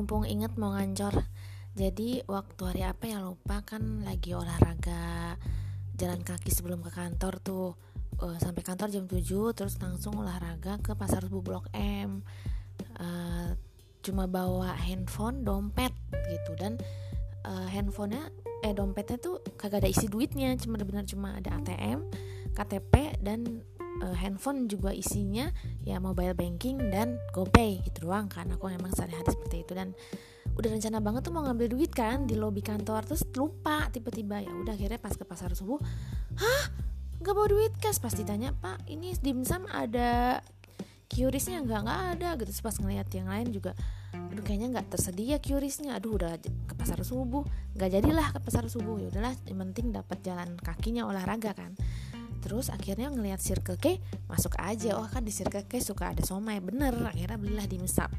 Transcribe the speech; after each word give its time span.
mumpung 0.00 0.24
inget 0.24 0.56
mau 0.56 0.72
ngancor. 0.72 1.12
Jadi 1.76 2.24
waktu 2.24 2.62
hari 2.64 2.88
apa 2.88 3.04
ya 3.04 3.20
lupa 3.20 3.60
kan 3.60 4.00
lagi 4.00 4.32
olahraga 4.32 5.36
jalan 5.92 6.24
kaki 6.24 6.48
sebelum 6.48 6.80
ke 6.80 6.88
kantor 6.88 7.36
tuh. 7.44 7.76
Uh, 8.16 8.40
sampai 8.40 8.64
kantor 8.64 8.88
jam 8.88 9.04
7 9.04 9.20
terus 9.52 9.76
langsung 9.76 10.16
olahraga 10.24 10.80
ke 10.80 10.96
pasar 10.96 11.28
Rebu 11.28 11.44
Blok 11.44 11.68
M. 11.76 12.24
Uh, 12.96 13.52
cuma 14.00 14.24
bawa 14.24 14.72
handphone 14.72 15.44
dompet 15.44 15.92
gitu. 16.32 16.56
Dan 16.56 16.80
uh, 17.44 17.68
handphonenya 17.68 18.32
eh 18.64 18.72
dompetnya 18.72 19.20
tuh 19.20 19.44
kagak 19.60 19.84
ada 19.84 19.88
isi 19.92 20.08
duitnya 20.08 20.56
cuma 20.56 20.80
benar 20.80 21.04
cuma 21.04 21.36
ada 21.36 21.60
ATM 21.60 22.08
KTP 22.56 23.20
dan 23.20 23.64
uh, 24.00 24.16
handphone 24.16 24.70
juga 24.70 24.94
isinya 24.94 25.50
ya 25.82 25.98
mobile 25.98 26.32
banking 26.32 26.78
dan 26.90 27.18
GoPay 27.34 27.82
gitu 27.86 28.08
doang 28.08 28.30
kan. 28.30 28.48
Aku 28.54 28.70
emang 28.70 28.94
sehari-hari 28.94 29.30
seperti 29.34 29.56
itu 29.66 29.72
dan 29.74 29.92
udah 30.56 30.70
rencana 30.76 30.98
banget 31.00 31.22
tuh 31.24 31.32
mau 31.32 31.42
ngambil 31.46 31.72
duit 31.72 31.92
kan 31.94 32.26
di 32.26 32.36
lobi 32.36 32.60
kantor 32.60 33.06
terus 33.06 33.24
lupa 33.32 33.88
tiba-tiba 33.88 34.44
ya 34.44 34.50
udah 34.50 34.74
akhirnya 34.76 35.00
pas 35.00 35.14
ke 35.14 35.24
pasar 35.24 35.54
subuh 35.54 35.78
hah? 36.36 36.64
Nggak 37.20 37.34
bawa 37.36 37.48
duit? 37.52 37.72
Kas 37.78 38.00
pas 38.00 38.12
ditanya 38.12 38.56
pak 38.56 38.80
ini 38.88 39.12
dimsum 39.20 39.68
ada 39.68 40.40
QRIS-nya 41.10 41.60
nggak 41.66 41.80
nggak 41.84 42.00
ada. 42.16 42.28
Gitu. 42.38 42.48
Terus 42.54 42.62
pas 42.64 42.76
ngeliat 42.80 43.08
yang 43.12 43.28
lain 43.28 43.48
juga 43.52 43.72
aduh 44.10 44.42
kayaknya 44.42 44.78
nggak 44.78 44.86
tersedia 44.94 45.36
QRIS-nya 45.38 45.98
aduh 45.98 46.16
udah 46.16 46.40
ke 46.40 46.74
pasar 46.78 47.02
subuh. 47.04 47.44
Nggak 47.76 47.90
jadilah 48.00 48.28
ke 48.32 48.40
pasar 48.40 48.64
subuh. 48.72 48.96
Ya 48.96 49.12
udahlah 49.12 49.36
yang 49.44 49.58
penting 49.68 49.92
dapat 49.92 50.18
jalan 50.24 50.56
kakinya 50.60 51.04
olahraga 51.04 51.52
kan 51.52 51.76
terus 52.40 52.72
akhirnya 52.72 53.12
ngelihat 53.12 53.38
Circle 53.38 53.78
K 53.78 54.00
masuk 54.26 54.56
aja. 54.58 54.96
Oh 54.96 55.06
kan 55.06 55.22
di 55.22 55.32
Circle 55.32 55.68
K 55.68 55.78
suka 55.78 56.16
ada 56.16 56.24
somai. 56.24 56.58
Bener 56.58 56.96
akhirnya 57.04 57.36
belilah 57.36 57.68
dimsum 57.68 58.10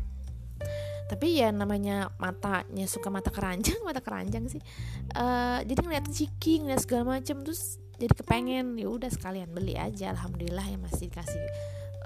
tapi 1.12 1.44
ya 1.44 1.52
namanya 1.52 2.08
matanya 2.16 2.88
suka 2.88 3.12
mata 3.12 3.28
keranjang 3.28 3.84
mata 3.88 4.00
keranjang 4.00 4.48
sih. 4.48 4.64
Uh, 5.12 5.60
jadi 5.68 5.84
ngeliat 5.84 6.08
ciki 6.08 6.64
ngeliat 6.64 6.88
segala 6.88 7.20
macem 7.20 7.44
terus 7.44 7.84
jadi 8.00 8.16
kepengen. 8.16 8.80
Ya 8.80 8.88
udah 8.88 9.12
sekalian 9.12 9.52
beli 9.52 9.76
aja. 9.76 10.16
Alhamdulillah 10.16 10.64
ya 10.64 10.80
masih 10.80 11.12
dikasih 11.12 11.44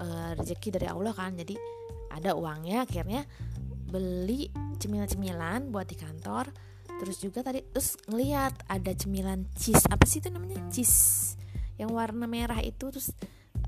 uh, 0.02 0.34
rezeki 0.34 0.74
dari 0.74 0.90
Allah 0.90 1.14
kan. 1.14 1.38
Jadi 1.38 1.54
ada 2.10 2.34
uangnya 2.34 2.82
akhirnya 2.82 3.22
beli 3.86 4.50
cemilan-cemilan 4.82 5.70
buat 5.70 5.86
di 5.86 5.94
kantor. 5.94 6.50
Terus 6.98 7.22
juga 7.22 7.46
tadi 7.46 7.62
terus 7.62 7.94
ngeliat 8.10 8.66
ada 8.66 8.90
cemilan 8.90 9.46
cheese. 9.54 9.86
Apa 9.86 10.02
sih 10.02 10.18
itu 10.18 10.34
namanya? 10.34 10.58
Cheese 10.74 11.38
yang 11.76 11.92
warna 11.92 12.24
merah 12.24 12.58
itu 12.60 12.88
terus 12.88 13.12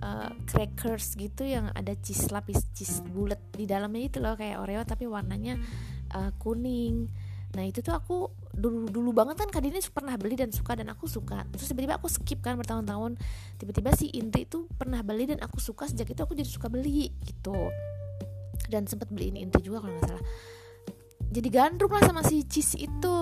uh, 0.03 0.33
crackers 0.49 1.17
gitu 1.17 1.45
yang 1.45 1.73
ada 1.73 1.93
cheese 1.99 2.29
lapis 2.33 2.65
cheese 2.73 3.01
bulat 3.09 3.41
di 3.53 3.65
dalamnya 3.65 4.09
itu 4.09 4.19
loh 4.21 4.37
kayak 4.37 4.61
oreo 4.61 4.83
tapi 4.85 5.05
warnanya 5.09 5.57
uh, 6.13 6.33
kuning. 6.41 7.09
Nah 7.57 7.65
itu 7.65 7.81
tuh 7.81 7.97
aku 7.97 8.29
dulu 8.53 8.93
dulu 8.93 9.11
banget 9.17 9.41
kan 9.41 9.49
Kadini 9.49 9.81
pernah 9.89 10.21
beli 10.21 10.37
dan 10.37 10.53
suka 10.53 10.77
dan 10.77 10.93
aku 10.93 11.09
suka. 11.09 11.49
Terus 11.49 11.73
tiba-tiba 11.73 11.97
aku 11.97 12.09
skip 12.13 12.45
kan 12.45 12.61
bertahun-tahun. 12.61 13.17
Tiba-tiba 13.57 13.91
si 13.97 14.13
Indri 14.13 14.45
tuh 14.45 14.69
pernah 14.77 15.01
beli 15.01 15.25
dan 15.33 15.41
aku 15.41 15.57
suka 15.57 15.89
sejak 15.89 16.13
itu 16.13 16.21
aku 16.21 16.37
jadi 16.37 16.49
suka 16.49 16.69
beli 16.69 17.09
gitu. 17.25 17.57
Dan 18.69 18.85
sempet 18.85 19.09
beliin 19.09 19.41
Indri 19.41 19.65
juga 19.65 19.81
kalau 19.81 19.97
nggak 19.97 20.07
salah. 20.13 20.25
Jadi 21.29 21.49
gandrung 21.49 21.93
lah 21.93 22.05
sama 22.05 22.21
si 22.25 22.45
cheese 22.45 22.77
itu. 22.77 23.17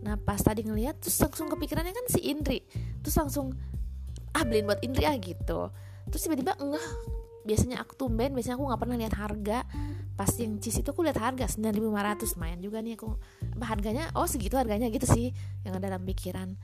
Nah 0.00 0.16
pas 0.16 0.40
tadi 0.40 0.64
ngeliat 0.64 1.04
terus 1.04 1.20
langsung 1.20 1.52
kepikirannya 1.52 1.92
kan 1.92 2.06
si 2.08 2.24
Indri. 2.24 2.64
Terus 3.04 3.16
langsung 3.20 3.52
ah 4.34 4.42
beliin 4.44 4.66
buat 4.68 4.80
Indri 4.84 5.04
ah 5.04 5.16
gitu. 5.16 5.70
Terus 6.08 6.22
tiba-tiba 6.24 6.56
enggak 6.56 6.84
biasanya 7.48 7.80
aku 7.80 7.96
tumben 7.96 8.36
biasanya 8.36 8.60
aku 8.60 8.64
nggak 8.68 8.80
pernah 8.80 8.96
lihat 9.00 9.14
harga. 9.16 9.58
Pas 10.18 10.30
yang 10.36 10.58
cheese 10.58 10.82
itu 10.82 10.90
aku 10.90 11.06
lihat 11.06 11.16
harga 11.16 11.46
9500 11.46 12.36
lumayan 12.36 12.58
juga 12.58 12.82
nih 12.82 12.98
aku 12.98 13.14
apa 13.58 13.64
harganya 13.70 14.10
oh 14.18 14.26
segitu 14.26 14.58
harganya 14.58 14.90
gitu 14.90 15.06
sih 15.06 15.30
yang 15.62 15.78
ada 15.78 15.94
dalam 15.94 16.02
pikiran. 16.02 16.58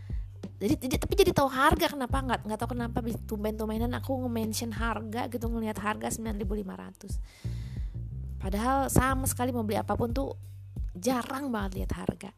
Jadi, 0.60 0.74
jadi 0.76 0.96
tapi 1.00 1.14
jadi 1.16 1.32
tahu 1.32 1.48
harga 1.48 1.96
kenapa 1.96 2.20
nggak 2.20 2.40
nggak 2.46 2.58
tahu 2.60 2.70
kenapa 2.76 2.98
tumben 3.24 3.56
tumbenan 3.56 3.92
aku 3.96 4.12
nge-mention 4.26 4.76
harga 4.76 5.26
gitu 5.32 5.48
ngelihat 5.48 5.80
harga 5.80 6.12
9500 6.12 7.16
padahal 8.44 8.92
sama 8.92 9.24
sekali 9.24 9.56
mau 9.56 9.64
beli 9.64 9.80
apa 9.80 9.96
pun 9.96 10.12
tuh 10.12 10.36
jarang 10.92 11.48
banget 11.48 11.82
lihat 11.82 11.92
harga. 11.96 12.30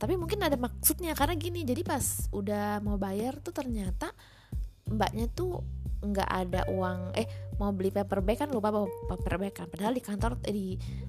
Tapi 0.00 0.16
mungkin 0.16 0.40
ada 0.40 0.56
maksudnya 0.56 1.12
karena 1.12 1.36
gini 1.36 1.60
jadi 1.60 1.84
pas 1.84 2.24
udah 2.32 2.80
mau 2.80 2.96
bayar 2.96 3.36
tuh 3.44 3.52
ternyata 3.52 4.16
mbaknya 4.90 5.30
tuh 5.32 5.62
nggak 6.00 6.28
ada 6.28 6.64
uang 6.72 7.12
eh 7.12 7.28
mau 7.60 7.76
beli 7.76 7.92
paper 7.92 8.24
bag 8.24 8.40
kan 8.40 8.48
lupa 8.48 8.72
bawa 8.72 8.88
paper 9.12 9.34
bag 9.36 9.52
kan. 9.52 9.66
Padahal 9.68 9.92
di 9.92 10.02
kantor 10.02 10.40
eh, 10.48 10.52
di 10.52 10.66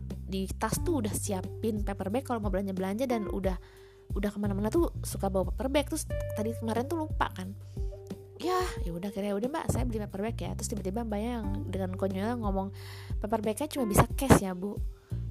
di 0.08 0.48
tas 0.56 0.80
tuh 0.84 1.04
udah 1.04 1.12
siapin 1.12 1.84
paper 1.84 2.12
bag 2.12 2.24
kalau 2.24 2.40
mau 2.44 2.52
belanja 2.52 2.76
belanja 2.76 3.06
dan 3.08 3.28
udah 3.28 3.56
udah 4.12 4.30
ke 4.30 4.38
mana-mana 4.40 4.68
tuh 4.68 4.92
suka 5.08 5.32
bawa 5.32 5.48
paper 5.52 5.68
bag 5.72 5.88
terus 5.88 6.04
tadi 6.36 6.52
kemarin 6.60 6.86
tuh 6.88 7.08
lupa 7.08 7.32
kan. 7.32 7.56
Ya 8.42 8.58
ya 8.84 8.92
udah 8.92 9.14
kira 9.14 9.32
udah 9.32 9.48
mbak 9.48 9.66
saya 9.72 9.88
beli 9.88 10.04
paper 10.04 10.22
bag 10.28 10.38
ya. 10.38 10.52
Terus 10.60 10.68
tiba-tiba 10.76 11.08
mbaknya 11.08 11.40
yang 11.40 11.48
dengan 11.72 11.92
konyol 11.96 12.36
ngomong 12.44 12.68
paper 13.24 13.40
bagnya 13.40 13.68
cuma 13.72 13.88
bisa 13.88 14.04
cash 14.20 14.44
ya 14.44 14.52
bu. 14.52 14.76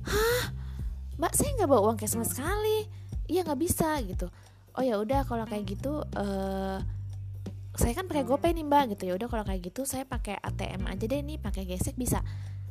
Hah? 0.08 0.56
Mbak 1.20 1.32
saya 1.36 1.52
nggak 1.60 1.68
bawa 1.68 1.80
uang 1.92 1.98
cash 2.00 2.16
sama 2.16 2.24
sekali. 2.24 2.88
Iya 3.28 3.44
nggak 3.44 3.60
bisa 3.60 4.00
gitu. 4.08 4.32
Oh 4.72 4.80
ya 4.80 4.96
udah 4.96 5.28
kalau 5.28 5.44
kayak 5.44 5.68
gitu 5.68 6.00
uh, 6.16 6.80
saya 7.80 7.96
kan 7.96 8.04
pakai 8.04 8.28
GoPay 8.28 8.52
nih 8.52 8.64
mbak 8.68 8.84
gitu. 8.96 9.08
Ya 9.08 9.14
udah 9.16 9.28
kalau 9.32 9.44
kayak 9.48 9.72
gitu 9.72 9.88
saya 9.88 10.04
pakai 10.04 10.36
ATM 10.36 10.84
aja 10.84 11.04
deh 11.08 11.20
nih 11.24 11.40
pakai 11.40 11.64
gesek 11.64 11.96
bisa 11.96 12.20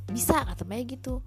bisa 0.06 0.46
kata 0.46 0.70
mbak 0.70 0.86
gitu. 1.02 1.26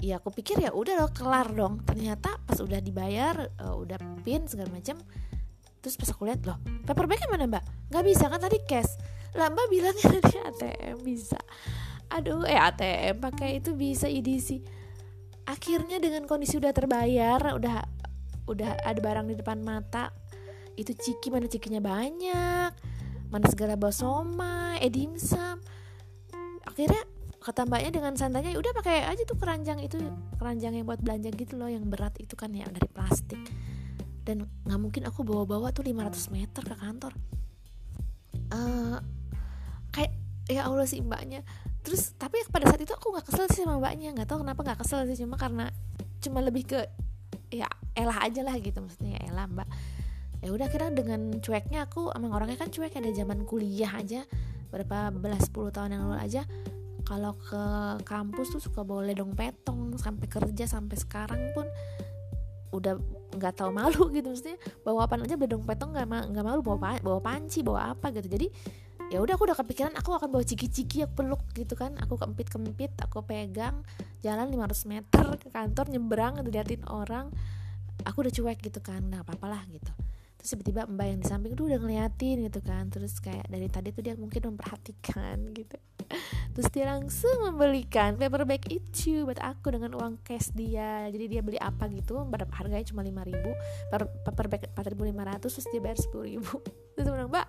Ya 0.00 0.20
aku 0.20 0.28
pikir 0.28 0.60
ya 0.60 0.76
udah 0.76 1.00
loh 1.00 1.10
kelar 1.10 1.48
dong. 1.48 1.80
Ternyata 1.88 2.36
pas 2.44 2.60
udah 2.60 2.84
dibayar 2.84 3.48
uh, 3.64 3.76
udah 3.80 3.96
pin 4.20 4.44
segala 4.44 4.68
macam 4.68 5.00
terus 5.80 5.96
pas 5.96 6.12
aku 6.12 6.28
lihat 6.28 6.44
loh 6.44 6.60
paper 6.84 7.08
bagnya 7.08 7.28
mana 7.32 7.48
mbak? 7.48 7.64
Nggak 7.88 8.04
bisa 8.04 8.24
kan 8.28 8.40
tadi 8.44 8.60
cash. 8.68 8.92
Lah 9.32 9.48
mbak 9.48 9.66
bilangnya 9.72 10.04
tadi 10.20 10.36
ATM 10.36 10.96
bisa. 11.00 11.40
Aduh 12.12 12.44
eh 12.44 12.60
ATM 12.60 13.16
pakai 13.16 13.64
itu 13.64 13.72
bisa 13.72 14.04
EDC 14.04 14.80
akhirnya 15.50 15.98
dengan 15.98 16.30
kondisi 16.30 16.62
udah 16.62 16.70
terbayar 16.70 17.40
udah 17.58 17.82
udah 18.46 18.70
ada 18.86 19.00
barang 19.02 19.26
di 19.30 19.34
depan 19.34 19.58
mata 19.62 20.14
itu 20.78 20.94
ciki 20.94 21.28
mana 21.28 21.50
cikinya 21.50 21.82
banyak 21.82 22.70
mana 23.30 23.46
segala 23.46 23.78
bawa 23.78 23.94
somai 23.94 24.82
eh 24.82 24.90
akhirnya 26.66 27.02
kata 27.40 27.64
mbaknya 27.64 27.90
dengan 27.96 28.12
santainya 28.20 28.52
udah 28.52 28.72
pakai 28.76 29.08
aja 29.08 29.24
tuh 29.24 29.40
keranjang 29.40 29.80
itu 29.80 29.96
keranjang 30.36 30.76
yang 30.76 30.84
buat 30.84 31.00
belanja 31.00 31.32
gitu 31.32 31.56
loh 31.56 31.72
yang 31.72 31.88
berat 31.88 32.12
itu 32.20 32.36
kan 32.36 32.52
ya 32.52 32.68
dari 32.68 32.86
plastik. 32.92 33.40
Dan 34.20 34.44
nggak 34.68 34.80
mungkin 34.80 35.02
aku 35.08 35.24
bawa-bawa 35.24 35.72
tuh 35.72 35.88
500 35.88 36.36
meter 36.36 36.62
ke 36.62 36.76
kantor. 36.76 37.12
Uh, 38.52 39.00
kayak 39.88 40.12
ya 40.52 40.68
Allah 40.68 40.84
sih 40.84 41.00
mbaknya. 41.00 41.40
Terus 41.80 42.12
tapi 42.20 42.44
pada 42.52 42.68
saat 42.68 42.84
itu 42.84 42.92
aku 42.92 43.08
nggak 43.08 43.26
kesel 43.32 43.48
sih 43.48 43.64
sama 43.64 43.80
mbaknya. 43.80 44.12
Nggak 44.12 44.28
tahu 44.28 44.44
kenapa 44.44 44.60
nggak 44.60 44.80
kesel 44.84 45.08
sih 45.08 45.24
cuma 45.24 45.40
karena 45.40 45.72
cuma 46.20 46.44
lebih 46.44 46.68
ke 46.68 46.80
ya 47.50 47.66
elah 47.96 48.20
aja 48.22 48.46
lah 48.46 48.54
gitu 48.60 48.78
maksudnya 48.78 49.18
ya 49.18 49.34
elah 49.34 49.50
mbak 49.50 49.66
ya 50.40 50.50
udah 50.56 50.68
kira 50.72 50.88
dengan 50.88 51.36
cueknya 51.36 51.84
aku 51.84 52.08
emang 52.16 52.32
orangnya 52.32 52.56
kan 52.56 52.72
cuek 52.72 52.96
ada 52.96 53.12
zaman 53.12 53.44
kuliah 53.44 53.92
aja 53.92 54.24
berapa 54.72 55.12
belas 55.12 55.50
puluh 55.52 55.68
tahun 55.74 55.98
yang 55.98 56.02
lalu 56.08 56.18
aja. 56.22 56.42
Kalau 57.04 57.34
ke 57.34 57.62
kampus 58.06 58.54
tuh 58.54 58.62
suka 58.62 58.86
bawa 58.86 59.10
ledong 59.10 59.34
petong 59.34 59.98
sampai 59.98 60.30
kerja 60.30 60.64
sampai 60.70 60.94
sekarang 60.94 61.42
pun 61.50 61.66
udah 62.70 62.94
nggak 63.34 63.54
tahu 63.58 63.74
malu 63.74 64.08
gitu. 64.16 64.30
Maksudnya 64.30 64.56
bawa 64.86 65.10
apa 65.10 65.18
aja 65.18 65.34
ledong 65.34 65.66
petong 65.66 65.90
nggak 65.90 66.06
nggak 66.30 66.44
malu 66.46 66.62
bawa 66.62 67.02
bawa 67.02 67.18
panci 67.18 67.66
bawa 67.66 67.92
apa 67.92 68.14
gitu. 68.14 68.30
Jadi 68.30 68.46
ya 69.10 69.18
udah 69.18 69.34
aku 69.34 69.42
udah 69.50 69.58
kepikiran 69.58 69.92
aku 69.98 70.14
akan 70.14 70.30
bawa 70.30 70.46
ciki-ciki 70.46 71.02
aku 71.02 71.26
peluk 71.26 71.42
gitu 71.58 71.74
kan. 71.74 71.98
Aku 71.98 72.14
kempit-kempit 72.14 72.94
aku 73.02 73.26
pegang 73.26 73.82
jalan 74.22 74.46
500 74.54 74.86
meter 74.86 75.24
ke 75.42 75.50
kantor 75.50 75.90
nyebrang 75.90 76.38
diliatin 76.46 76.86
orang. 76.86 77.34
Aku 78.06 78.22
udah 78.22 78.32
cuek 78.32 78.64
gitu 78.64 78.80
kan 78.80 79.02
nah 79.12 79.26
apa 79.26 79.36
apalah 79.36 79.60
gitu 79.68 79.92
terus 80.40 80.56
tiba-tiba 80.56 80.88
mbak 80.88 81.04
yang 81.04 81.18
di 81.20 81.26
samping 81.28 81.52
tuh 81.52 81.68
udah 81.68 81.76
ngeliatin 81.84 82.48
gitu 82.48 82.64
kan. 82.64 82.88
Terus 82.88 83.20
kayak 83.20 83.44
dari 83.52 83.68
tadi 83.68 83.92
tuh 83.92 84.00
dia 84.00 84.16
mungkin 84.16 84.56
memperhatikan 84.56 85.36
gitu. 85.60 85.76
Terus 86.56 86.68
dia 86.72 86.88
langsung 86.88 87.44
membelikan 87.44 88.16
paper 88.16 88.48
bag 88.48 88.64
itu 88.72 89.28
buat 89.28 89.36
aku 89.36 89.76
dengan 89.76 89.92
uang 90.00 90.24
cash 90.24 90.48
dia. 90.56 91.12
Jadi 91.12 91.28
dia 91.28 91.44
beli 91.44 91.60
apa 91.60 91.92
gitu 91.92 92.24
berapa 92.24 92.48
harganya 92.56 92.88
cuma 92.88 93.04
lima 93.04 93.20
ribu 93.20 93.52
paper 94.24 94.46
bag 94.48 94.62
empat 94.72 94.86
ribu 94.96 95.04
lima 95.04 95.28
ratus 95.28 95.60
terus 95.60 95.68
dia 95.68 95.80
bayar 95.84 96.00
sepuluh 96.00 96.24
ribu. 96.24 96.56
Terus 96.96 97.06
bilang 97.12 97.28
mbak 97.28 97.46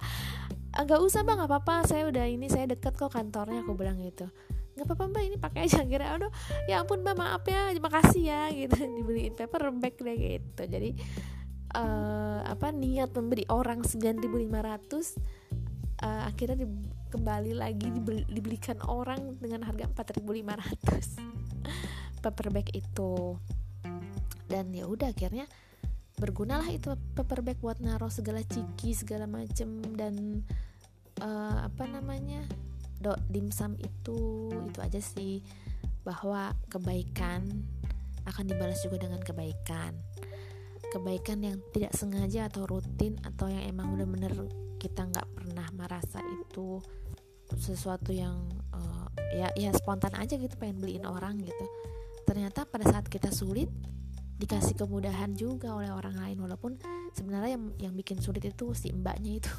nggak 0.72 1.00
usah 1.00 1.24
mbak 1.24 1.36
nggak 1.40 1.50
apa-apa. 1.50 1.76
Saya 1.88 2.12
udah 2.12 2.28
ini 2.28 2.52
saya 2.52 2.68
deket 2.68 3.00
kok 3.00 3.16
kantornya 3.16 3.64
aku 3.64 3.72
bilang 3.72 4.04
gitu. 4.04 4.28
Nggak 4.76 4.84
apa-apa 4.84 5.04
mbak 5.16 5.24
ini 5.32 5.36
pakai 5.40 5.60
aja. 5.64 5.80
Kira 5.92 6.12
aduh 6.12 6.32
ya 6.68 6.84
ampun 6.84 7.08
mbak 7.08 7.16
maaf 7.16 7.48
ya 7.48 7.72
makasih 7.80 8.24
ya 8.28 8.52
gitu. 8.52 8.76
Dibeliin 8.84 9.32
paper 9.40 9.72
deh 9.80 10.18
gitu. 10.20 10.64
Jadi 10.68 10.92
uh, 11.76 12.21
apa 12.52 12.68
niat 12.76 13.16
memberi 13.16 13.48
orang 13.48 13.80
9.500 13.88 15.16
uh, 16.04 16.28
akhirnya 16.28 16.66
di, 16.66 16.68
kembali 17.08 17.56
lagi 17.56 17.88
dibeli, 17.88 18.28
dibelikan 18.28 18.76
orang 18.84 19.40
dengan 19.40 19.64
harga 19.64 19.88
4.500 19.88 21.24
paper 22.24 22.48
bag 22.52 22.68
itu. 22.76 23.40
Dan 24.52 24.76
ya 24.76 24.84
udah 24.84 25.16
akhirnya 25.16 25.48
bergunalah 26.20 26.68
itu 26.70 26.92
paper 27.16 27.42
bag 27.42 27.58
buat 27.64 27.80
naruh 27.80 28.12
segala 28.12 28.44
ciki 28.44 28.94
segala 28.94 29.26
macem 29.26 29.82
dan 29.96 30.44
uh, 31.24 31.66
apa 31.66 31.88
namanya 31.88 32.46
do 33.02 33.16
dimsum 33.32 33.80
itu 33.80 34.52
itu 34.68 34.80
aja 34.84 35.00
sih. 35.00 35.40
Bahwa 36.04 36.52
kebaikan 36.68 37.48
akan 38.26 38.44
dibalas 38.46 38.82
juga 38.86 39.02
dengan 39.02 39.22
kebaikan 39.22 39.98
kebaikan 40.92 41.40
yang 41.40 41.58
tidak 41.72 41.96
sengaja 41.96 42.52
atau 42.52 42.68
rutin 42.68 43.16
atau 43.24 43.48
yang 43.48 43.64
emang 43.64 43.96
bener-bener 43.96 44.36
kita 44.76 45.08
nggak 45.08 45.28
pernah 45.32 45.68
merasa 45.72 46.20
itu 46.20 46.84
sesuatu 47.56 48.12
yang 48.12 48.48
uh, 48.76 49.08
ya 49.32 49.52
ya 49.56 49.72
spontan 49.76 50.12
aja 50.20 50.36
gitu 50.36 50.52
pengen 50.60 50.84
beliin 50.84 51.08
orang 51.08 51.40
gitu. 51.40 51.66
Ternyata 52.28 52.68
pada 52.68 52.88
saat 52.88 53.08
kita 53.08 53.32
sulit 53.32 53.72
dikasih 54.40 54.74
kemudahan 54.74 55.38
juga 55.38 55.78
oleh 55.78 55.94
orang 55.94 56.18
lain 56.18 56.38
walaupun 56.42 56.76
sebenarnya 57.14 57.56
yang 57.56 57.66
yang 57.78 57.94
bikin 57.96 58.20
sulit 58.20 58.44
itu 58.44 58.76
si 58.76 58.92
mbaknya 58.92 59.40
itu. 59.40 59.52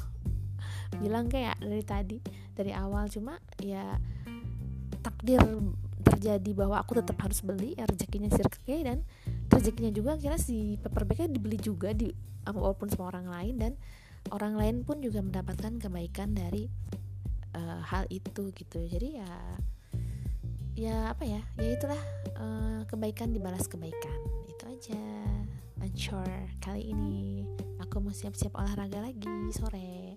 Bilang 1.01 1.29
kayak 1.29 1.57
dari 1.61 1.83
tadi 1.85 2.17
dari 2.53 2.71
awal 2.73 3.09
cuma 3.09 3.41
ya 3.57 3.97
takdir 5.01 5.41
terjadi 6.03 6.51
bahwa 6.55 6.79
aku 6.79 6.99
tetap 6.99 7.15
harus 7.23 7.39
beli 7.41 7.75
ya 7.79 7.87
rezekinya 7.87 8.31
Circle 8.31 8.83
dan 8.83 8.99
rezekinya 9.53 9.91
juga 9.93 10.17
kira 10.17 10.35
si 10.41 10.81
paper 10.81 11.05
bagnya 11.05 11.29
dibeli 11.29 11.61
juga 11.61 11.93
di 11.93 12.09
walaupun 12.43 12.89
sama 12.91 13.13
orang 13.13 13.27
lain 13.29 13.55
dan 13.55 13.71
orang 14.33 14.57
lain 14.57 14.75
pun 14.83 14.99
juga 14.99 15.21
mendapatkan 15.23 15.79
kebaikan 15.79 16.35
dari 16.35 16.67
uh, 17.55 17.79
hal 17.85 18.09
itu 18.09 18.51
gitu. 18.51 18.83
Jadi 18.89 19.21
ya 19.21 19.31
ya 20.73 20.95
apa 21.13 21.23
ya 21.23 21.41
ya 21.61 21.69
itulah 21.77 22.01
uh, 22.35 22.81
kebaikan 22.89 23.31
dibalas 23.31 23.69
kebaikan. 23.69 24.19
Aja 24.83 24.99
Ancur 25.79 26.27
kali 26.59 26.91
ini 26.91 27.47
aku 27.79 28.03
mau 28.03 28.11
siap-siap 28.11 28.51
olahraga 28.51 28.99
lagi 28.99 29.31
sore 29.55 30.12